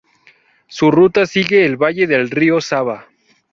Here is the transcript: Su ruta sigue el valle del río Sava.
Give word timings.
Su 0.65 0.89
ruta 0.89 1.27
sigue 1.27 1.63
el 1.63 1.77
valle 1.77 2.07
del 2.07 2.31
río 2.31 2.59
Sava. 2.59 3.05